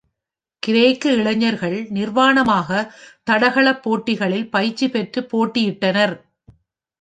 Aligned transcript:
கிரேக்க 0.63 1.11
இளைஞர்கள் 1.11 1.75
நிர்வாணமாக 1.89 2.79
தடகள 3.23 3.67
போட்டிகளில் 3.79 4.49
பயிற்சி 4.49 4.89
பெற்று 4.89 5.21
போட்டியிட்டனர். 5.31 6.15